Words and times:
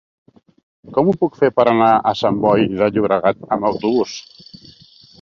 Com 0.95 1.11
ho 1.11 1.15
puc 1.25 1.37
fer 1.43 1.51
per 1.59 1.67
anar 1.73 1.91
a 1.97 2.15
Sant 2.23 2.41
Boi 2.49 2.67
de 2.83 2.91
Llobregat 2.97 3.49
amb 3.59 3.73
autobús? 3.73 4.21